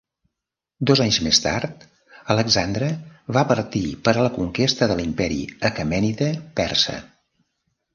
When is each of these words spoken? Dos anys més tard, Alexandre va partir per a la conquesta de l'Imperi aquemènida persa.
Dos 0.91 1.01
anys 1.03 1.19
més 1.27 1.39
tard, 1.43 1.85
Alexandre 2.37 2.89
va 3.39 3.45
partir 3.55 3.85
per 4.09 4.17
a 4.17 4.27
la 4.29 4.35
conquesta 4.41 4.93
de 4.93 5.01
l'Imperi 5.03 5.43
aquemènida 5.73 6.37
persa. 6.63 7.03